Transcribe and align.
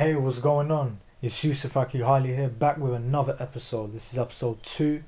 Hey, 0.00 0.14
what's 0.14 0.38
going 0.38 0.70
on? 0.70 0.98
It's 1.20 1.44
Yusuf 1.44 1.74
Akihali 1.74 2.34
here, 2.34 2.48
back 2.48 2.78
with 2.78 2.94
another 2.94 3.36
episode. 3.38 3.92
This 3.92 4.14
is 4.14 4.18
episode 4.18 4.62
two, 4.62 5.02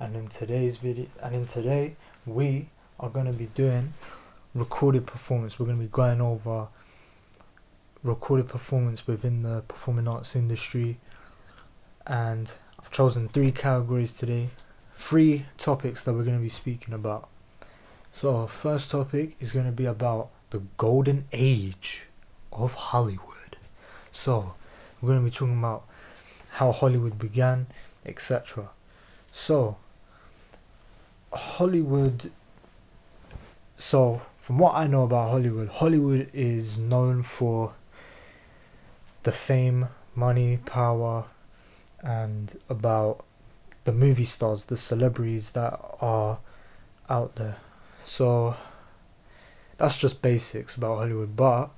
and 0.00 0.16
in 0.16 0.28
today's 0.28 0.78
video, 0.78 1.08
and 1.22 1.34
in 1.34 1.44
today, 1.44 1.96
we 2.24 2.70
are 2.98 3.10
going 3.10 3.26
to 3.26 3.34
be 3.34 3.48
doing 3.54 3.92
recorded 4.54 5.06
performance. 5.06 5.60
We're 5.60 5.66
going 5.66 5.76
to 5.76 5.84
be 5.84 5.90
going 5.90 6.22
over 6.22 6.68
recorded 8.02 8.48
performance 8.48 9.06
within 9.06 9.42
the 9.42 9.60
performing 9.68 10.08
arts 10.08 10.34
industry, 10.34 10.96
and 12.06 12.50
I've 12.80 12.90
chosen 12.90 13.28
three 13.28 13.52
categories 13.52 14.14
today, 14.14 14.48
three 14.94 15.44
topics 15.58 16.02
that 16.04 16.14
we're 16.14 16.24
going 16.24 16.38
to 16.38 16.42
be 16.42 16.48
speaking 16.48 16.94
about. 16.94 17.28
So, 18.10 18.36
our 18.36 18.48
first 18.48 18.90
topic 18.90 19.36
is 19.38 19.52
going 19.52 19.66
to 19.66 19.72
be 19.72 19.84
about 19.84 20.30
the 20.48 20.62
golden 20.78 21.26
age 21.30 22.06
of 22.50 22.72
Hollywood. 22.72 23.43
So, 24.14 24.54
we're 25.02 25.08
going 25.08 25.24
to 25.24 25.24
be 25.24 25.36
talking 25.36 25.58
about 25.58 25.82
how 26.52 26.70
Hollywood 26.70 27.18
began, 27.18 27.66
etc. 28.06 28.70
So, 29.32 29.76
Hollywood. 31.32 32.30
So, 33.76 34.22
from 34.38 34.58
what 34.58 34.76
I 34.76 34.86
know 34.86 35.02
about 35.02 35.30
Hollywood, 35.30 35.68
Hollywood 35.68 36.30
is 36.32 36.78
known 36.78 37.24
for 37.24 37.74
the 39.24 39.32
fame, 39.32 39.88
money, 40.14 40.58
power, 40.64 41.24
and 42.00 42.56
about 42.68 43.24
the 43.82 43.92
movie 43.92 44.24
stars, 44.24 44.66
the 44.66 44.76
celebrities 44.76 45.50
that 45.50 45.80
are 46.00 46.38
out 47.10 47.34
there. 47.34 47.56
So, 48.04 48.56
that's 49.76 49.98
just 49.98 50.22
basics 50.22 50.76
about 50.76 50.98
Hollywood, 50.98 51.34
but 51.34 51.70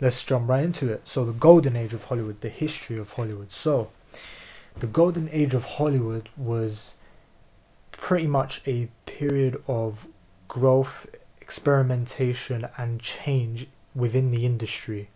let's 0.00 0.24
jump 0.24 0.48
right 0.48 0.64
into 0.64 0.92
it. 0.92 1.06
So, 1.08 1.24
the 1.24 1.32
golden 1.32 1.76
age 1.76 1.94
of 1.94 2.04
Hollywood, 2.04 2.40
the 2.40 2.48
history 2.48 2.98
of 2.98 3.12
Hollywood. 3.12 3.52
So, 3.52 3.90
the 4.76 4.86
golden 4.86 5.28
age 5.30 5.54
of 5.54 5.64
Hollywood 5.64 6.28
was 6.36 6.96
pretty 7.92 8.26
much 8.26 8.60
a 8.66 8.88
period 9.06 9.62
of 9.66 10.06
growth, 10.48 11.06
experimentation, 11.40 12.68
and 12.76 13.00
change 13.00 13.66
within 13.94 14.30
the 14.30 14.44
industry, 14.44 15.08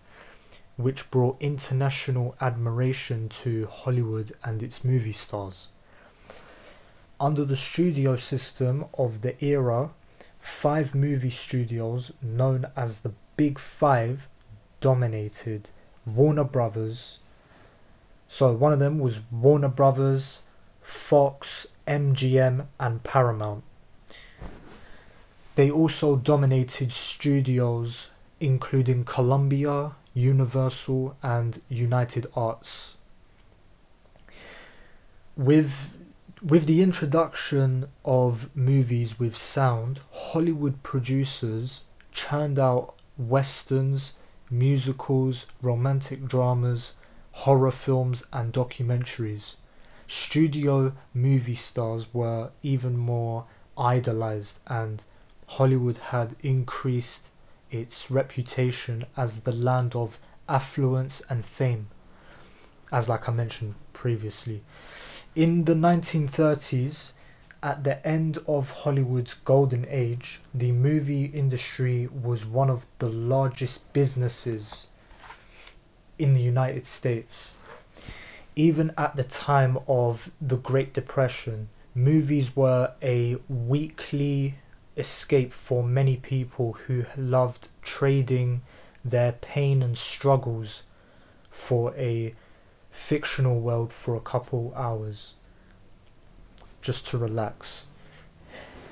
which 0.76 1.10
brought 1.10 1.36
international 1.40 2.36
admiration 2.40 3.28
to 3.28 3.66
Hollywood 3.66 4.32
and 4.44 4.62
its 4.62 4.84
movie 4.84 5.12
stars. 5.12 5.68
Under 7.20 7.44
the 7.44 7.56
studio 7.56 8.14
system 8.14 8.84
of 8.96 9.22
the 9.22 9.44
era, 9.44 9.90
five 10.38 10.94
movie 10.94 11.30
studios 11.30 12.12
known 12.22 12.66
as 12.76 13.00
the 13.00 13.12
Big 13.36 13.58
Five 13.58 14.28
dominated 14.80 15.70
Warner 16.06 16.44
Brothers. 16.44 17.18
So 18.28 18.52
one 18.52 18.72
of 18.72 18.78
them 18.78 18.98
was 18.98 19.20
Warner 19.30 19.68
Brothers, 19.68 20.42
Fox, 20.80 21.66
MGM, 21.86 22.66
and 22.78 23.02
Paramount. 23.02 23.64
They 25.54 25.70
also 25.70 26.16
dominated 26.16 26.92
studios 26.92 28.10
including 28.40 29.04
Columbia, 29.04 29.92
Universal, 30.14 31.16
and 31.22 31.60
United 31.68 32.26
Arts. 32.34 32.96
With 35.36 35.94
with 36.40 36.66
the 36.66 36.82
introduction 36.82 37.88
of 38.04 38.54
movies 38.56 39.18
with 39.18 39.36
sound, 39.36 40.00
Hollywood 40.12 40.84
producers 40.84 41.82
churned 42.12 42.60
out 42.60 42.94
westerns, 43.16 44.12
musicals, 44.50 45.46
romantic 45.62 46.27
dramas, 46.27 46.92
horror 47.32 47.70
films, 47.70 48.24
and 48.32 48.52
documentaries. 48.52 49.54
Studio 50.06 50.92
movie 51.12 51.54
stars 51.54 52.12
were 52.12 52.50
even 52.62 52.97
more 52.97 53.44
idolized, 53.76 54.59
and 54.66 55.04
Hollywood 55.47 55.98
had 55.98 56.36
increased 56.41 57.28
its 57.70 58.10
reputation 58.10 59.04
as 59.16 59.42
the 59.42 59.53
land 59.53 59.94
of 59.94 60.19
affluence 60.48 61.22
and 61.28 61.44
fame, 61.44 61.88
as 62.91 63.09
like 63.09 63.28
I 63.28 63.32
mentioned 63.32 63.75
previously. 63.92 64.62
In 65.34 65.65
the 65.65 65.75
1930s, 65.75 67.12
at 67.62 67.84
the 67.84 68.06
end 68.06 68.38
of 68.46 68.70
Hollywood's 68.70 69.34
golden 69.34 69.86
age, 69.88 70.41
the 70.54 70.72
movie 70.72 71.26
industry 71.26 72.06
was 72.06 72.46
one 72.46 72.70
of 72.70 72.86
the 72.98 73.08
largest 73.08 73.92
businesses 73.92 74.88
in 76.18 76.34
the 76.34 76.42
United 76.42 76.86
States. 76.86 77.56
Even 78.54 78.92
at 78.97 79.16
the 79.16 79.24
time 79.24 79.78
of 79.88 80.30
the 80.41 80.56
Great 80.56 80.92
Depression, 80.92 81.68
movies 81.94 82.54
were 82.56 82.92
a 83.02 83.36
weekly 83.48 84.56
escape 84.97 85.52
for 85.52 85.82
many 85.82 86.16
people 86.16 86.74
who 86.86 87.06
loved 87.16 87.68
trading 87.82 88.62
their 89.04 89.32
pain 89.32 89.82
and 89.82 89.97
struggles 89.97 90.82
for 91.50 91.94
a 91.97 92.34
fictional 92.91 93.60
world 93.60 93.92
for 93.92 94.14
a 94.14 94.20
couple 94.20 94.72
hours 94.76 95.34
just 96.81 97.06
to 97.09 97.19
relax. 97.19 97.87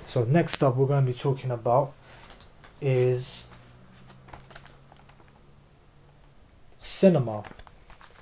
So 0.07 0.25
next 0.25 0.63
up 0.63 0.77
we're 0.77 0.87
going 0.87 1.05
to 1.05 1.13
be 1.13 1.19
talking 1.19 1.51
about 1.51 1.93
is 2.81 3.47
cinema. 6.79 7.45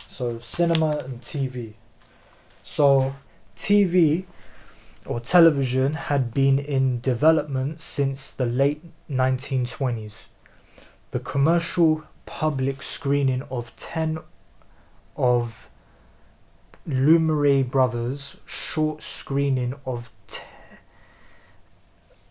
So 0.09 0.39
cinema 0.39 0.99
and 1.05 1.21
TV. 1.21 1.75
So 2.63 3.15
TV 3.57 4.25
or 5.05 5.21
television 5.21 5.95
had 5.95 6.33
been 6.33 6.59
in 6.59 7.01
development 7.01 7.81
since 7.81 8.31
the 8.31 8.47
late 8.47 8.83
1920s. 9.11 10.29
The 11.11 11.21
commercial 11.21 12.05
public 12.27 12.83
screening 12.83 13.43
of 13.51 13.77
10 13.77 14.19
of 15.17 15.69
Lumiere 16.87 17.65
Brothers 17.65 18.37
short 18.47 19.03
screening 19.03 19.75
of 19.87 20.11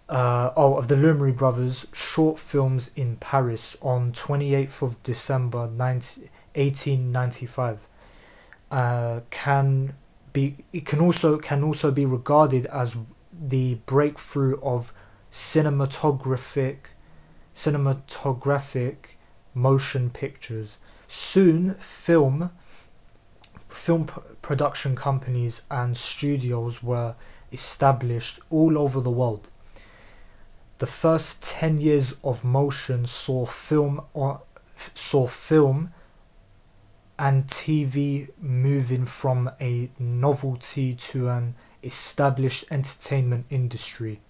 uh, 0.10 0.52
oh 0.56 0.78
of 0.78 0.88
the 0.88 0.96
Lumiere 0.96 1.34
Brothers 1.34 1.88
short 1.94 2.38
films 2.38 2.92
in 2.96 3.16
Paris 3.18 3.76
on 3.82 4.12
28th 4.12 4.82
of 4.82 5.04
December 5.04 5.68
19, 5.68 6.30
1895 6.54 7.88
uh, 8.70 9.22
can 9.32 9.96
be 10.34 10.58
it 10.72 10.86
can 10.86 11.00
also 11.00 11.38
can 11.38 11.64
also 11.64 11.90
be 11.90 12.06
regarded 12.06 12.66
as 12.68 12.96
the 13.32 13.76
breakthrough 13.86 14.60
of 14.62 14.94
cinematographic 15.32 16.78
cinematographic 17.56 19.16
motion 19.56 20.10
pictures. 20.10 20.78
Soon 21.08 21.76
film 21.76 22.52
film 23.84 24.06
production 24.42 24.96
companies 24.96 25.64
and 25.70 25.98
studios 25.98 26.82
were 26.82 27.16
established 27.52 28.40
all 28.50 28.78
over 28.78 29.02
the 29.02 29.10
world. 29.10 29.50
The 30.78 30.88
first 30.88 31.44
10 31.44 31.82
years 31.82 32.16
of 32.24 32.46
motion 32.46 33.06
saw 33.06 33.46
film 33.46 34.00
or 34.14 34.40
saw 34.96 35.28
film 35.28 35.92
and 37.20 37.46
TV 37.48 38.30
moving 38.40 39.06
from 39.06 39.52
a 39.60 39.90
novelty 40.00 40.94
to 41.12 41.28
an 41.28 41.56
established 41.84 42.64
entertainment 42.72 43.48
industry. 43.50 44.22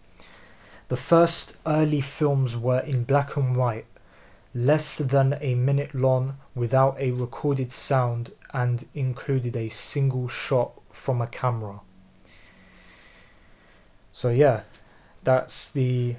The 0.88 0.98
first 0.98 1.58
early 1.68 2.02
films 2.02 2.58
were 2.58 2.80
in 2.80 3.04
black 3.04 3.38
and 3.38 3.56
white, 3.56 3.86
less 4.56 4.98
than 4.98 5.38
a 5.42 5.54
minute 5.54 5.94
long 5.94 6.38
without 6.56 7.00
a 7.00 7.12
recorded 7.12 7.72
sound 7.72 8.32
and 8.54 8.86
included 8.94 9.56
a 9.56 9.68
single 9.68 10.28
shot 10.28 10.80
from 10.92 11.22
a 11.22 11.28
camera. 11.28 11.82
So 14.12 14.30
yeah, 14.30 14.62
that's 15.24 15.72
the 15.72 16.16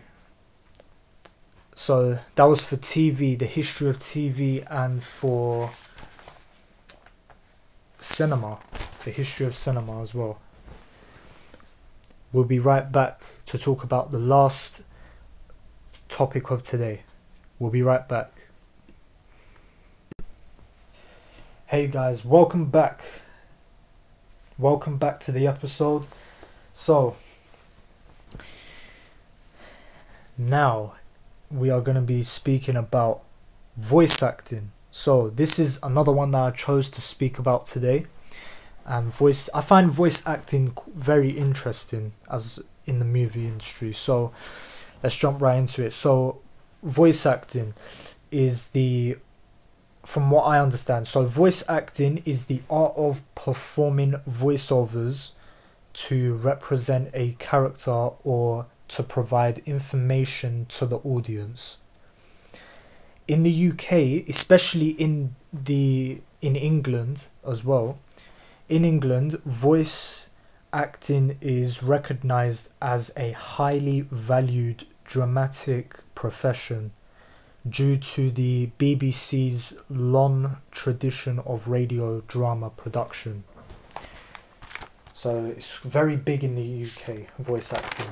so 1.77 2.19
that 2.35 2.45
was 2.45 2.65
for 2.65 2.77
TV, 2.77 3.39
the 3.39 3.47
history 3.47 3.89
of 3.89 3.99
TV 3.99 4.65
and 4.71 5.03
for 5.03 5.71
cinema, 7.99 8.59
the 9.05 9.11
history 9.11 9.47
of 9.47 9.57
cinema 9.57 10.03
as 10.03 10.15
well. 10.15 10.41
We'll 12.33 12.45
be 12.45 12.59
right 12.59 12.91
back 12.91 13.21
to 13.47 13.59
talk 13.59 13.85
about 13.85 14.11
the 14.11 14.19
last 14.19 14.83
topic 16.09 16.51
of 16.51 16.63
today. 16.63 17.03
We'll 17.59 17.71
be 17.71 17.83
right 17.83 18.09
back. 18.09 18.49
Hey 21.75 21.88
guys, 21.88 22.25
welcome 22.25 22.67
back. 22.67 23.03
Welcome 24.56 24.97
back 24.97 25.19
to 25.19 25.32
the 25.32 25.49
episode. 25.49 26.06
So, 26.73 27.17
now 30.38 30.94
we 31.50 31.71
are 31.71 31.81
going 31.81 31.97
to 31.97 32.00
be 32.00 32.23
speaking 32.23 32.76
about 32.76 33.23
voice 33.76 34.23
acting. 34.23 34.71
So 34.93 35.31
this 35.31 35.59
is 35.59 35.81
another 35.82 36.12
one 36.12 36.31
that 36.31 36.43
I 36.43 36.50
chose 36.53 36.88
to 36.91 37.00
speak 37.00 37.41
about 37.41 37.67
today. 37.67 38.06
And 38.87 39.12
voice, 39.12 39.50
I 39.53 39.61
find 39.61 39.91
voice 39.91 40.25
acting 40.25 40.77
very 40.94 41.31
interesting 41.31 42.12
as 42.31 42.62
in 42.87 43.00
the 43.00 43.05
movie 43.05 43.49
industry. 43.49 43.93
So 43.93 44.32
let's 45.03 45.19
jump 45.19 45.43
right 45.43 45.59
into 45.59 45.85
it. 45.85 45.93
So 45.93 46.38
voice 46.85 47.27
acting 47.27 47.75
is 48.31 48.69
the 48.69 49.17
from 50.05 50.31
what 50.31 50.43
I 50.43 50.61
understand. 50.61 51.09
So 51.09 51.25
voice 51.25 51.69
acting 51.69 52.23
is 52.25 52.47
the 52.47 52.62
art 52.69 52.93
of 52.97 53.23
performing 53.35 54.15
voiceovers 54.29 55.33
to 55.95 56.35
represent 56.35 57.11
a 57.15 57.33
character 57.39 58.11
or 58.23 58.67
to 58.89 59.03
provide 59.03 59.62
information 59.65 60.67
to 60.69 60.87
the 60.87 60.99
audience. 60.99 61.79
In 63.27 63.43
the 63.43 63.69
UK, 63.71 64.29
especially 64.29 64.91
in 64.91 65.35
the 65.53 66.21
in 66.43 66.56
England 66.56 67.25
as 67.47 67.65
well, 67.65 67.99
in 68.69 68.85
England, 68.85 69.41
voice 69.45 70.29
acting 70.73 71.39
is 71.41 71.83
recognized 71.83 72.69
as 72.83 73.12
a 73.17 73.33
highly 73.33 74.03
valued 74.11 74.85
dramatic 75.05 75.97
profession 76.15 76.91
due 77.69 77.97
to 77.97 78.31
the 78.31 78.71
BBC's 78.79 79.77
long 79.89 80.59
tradition 80.71 81.39
of 81.41 81.69
radio 81.69 82.21
drama 82.23 82.71
production. 82.71 83.45
So 85.13 85.47
it's 85.47 85.79
very 85.79 86.17
big 86.17 86.45
in 86.45 86.55
the 86.55 86.85
UK, 86.85 87.35
voice 87.39 87.73
acting. 87.73 88.11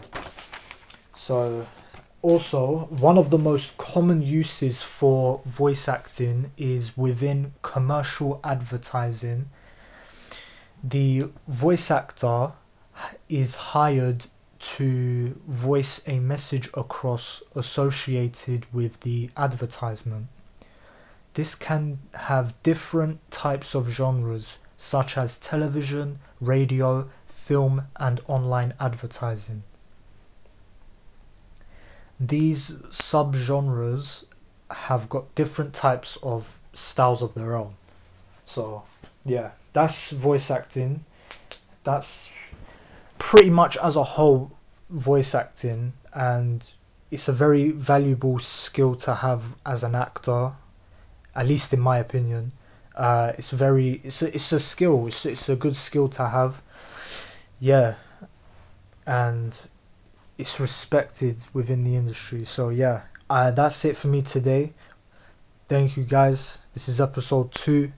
So, 1.12 1.66
also, 2.22 2.86
one 2.88 3.18
of 3.18 3.30
the 3.30 3.38
most 3.38 3.76
common 3.76 4.22
uses 4.22 4.82
for 4.82 5.42
voice 5.44 5.88
acting 5.88 6.52
is 6.56 6.96
within 6.96 7.52
commercial 7.60 8.40
advertising. 8.42 9.50
The 10.82 11.28
voice 11.46 11.90
actor 11.90 12.52
is 13.28 13.56
hired 13.56 14.26
to 14.62 15.40
voice 15.48 16.06
a 16.06 16.20
message 16.20 16.70
across 16.74 17.42
associated 17.56 18.64
with 18.72 19.00
the 19.00 19.28
advertisement. 19.36 20.28
This 21.34 21.54
can 21.54 21.98
have 22.14 22.54
different 22.62 23.18
types 23.30 23.74
of 23.74 23.88
genres, 23.88 24.58
such 24.76 25.18
as 25.18 25.38
television, 25.38 26.20
radio, 26.40 27.10
film, 27.26 27.88
and 27.96 28.20
online 28.28 28.74
advertising. 28.78 29.64
These 32.20 32.72
subgenres 32.90 34.24
have 34.70 35.08
got 35.08 35.34
different 35.34 35.74
types 35.74 36.18
of 36.22 36.56
styles 36.72 37.20
of 37.20 37.34
their 37.34 37.56
own. 37.56 37.74
So, 38.44 38.84
yeah, 39.24 39.52
that's 39.72 40.10
voice 40.10 40.50
acting. 40.52 41.04
That's 41.82 42.30
pretty 43.22 43.48
much 43.48 43.76
as 43.76 43.94
a 43.94 44.02
whole 44.02 44.50
voice 44.90 45.32
acting 45.32 45.92
and 46.12 46.72
it's 47.08 47.28
a 47.28 47.32
very 47.32 47.70
valuable 47.70 48.40
skill 48.40 48.96
to 48.96 49.14
have 49.14 49.54
as 49.64 49.84
an 49.84 49.94
actor 49.94 50.50
at 51.36 51.46
least 51.46 51.72
in 51.72 51.78
my 51.78 51.98
opinion. 51.98 52.50
Uh, 52.96 53.32
it's 53.38 53.50
very 53.50 54.00
it's 54.02 54.22
a, 54.22 54.34
it's 54.34 54.52
a 54.52 54.58
skill 54.58 55.06
it's, 55.06 55.24
it's 55.24 55.48
a 55.48 55.54
good 55.54 55.76
skill 55.76 56.08
to 56.08 56.26
have. 56.26 56.60
Yeah. 57.60 57.94
And 59.06 59.56
it's 60.36 60.58
respected 60.58 61.46
within 61.52 61.84
the 61.84 61.94
industry 61.94 62.44
so 62.44 62.70
yeah. 62.70 63.02
Uh, 63.30 63.52
that's 63.52 63.84
it 63.84 63.96
for 63.96 64.08
me 64.08 64.20
today. 64.20 64.72
Thank 65.68 65.96
you 65.96 66.02
guys. 66.02 66.58
This 66.74 66.88
is 66.88 67.00
episode 67.00 67.52
2 67.52 67.92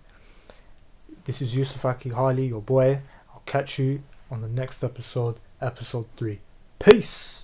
this 1.25 1.41
is 1.41 1.57
Yusuf 1.57 1.83
Aki 1.83 2.11
Harley 2.11 2.49
your 2.49 2.61
boy. 2.61 3.01
I'll 3.33 3.43
catch 3.47 3.79
you 3.79 4.03
on 4.35 4.41
the 4.41 4.49
next 4.49 4.83
episode, 4.83 5.39
episode 5.61 6.07
3. 6.17 6.41
Peace! 6.81 7.44